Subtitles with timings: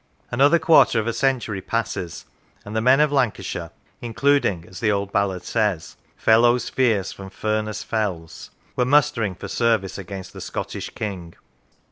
[0.31, 2.25] Another quarter of a century passes,
[2.65, 3.69] and the men of Lancashire,
[4.01, 9.99] including (as the old ballad says)" fellows fierce from Furness fells," were mustering for service
[9.99, 11.35] against the Scottish King.